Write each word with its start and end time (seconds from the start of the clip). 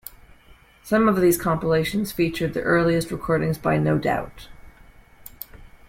Some 0.81 1.07
of 1.07 1.21
these 1.21 1.37
compilations 1.37 2.11
featured 2.11 2.55
the 2.55 2.63
earliest 2.63 3.11
recordings 3.11 3.59
by 3.59 3.77
No 3.77 3.99
Doubt. 3.99 4.49